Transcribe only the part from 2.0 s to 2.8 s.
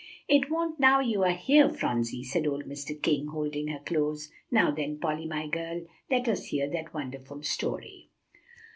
said old